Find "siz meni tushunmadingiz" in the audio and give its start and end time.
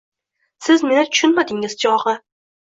0.67-1.77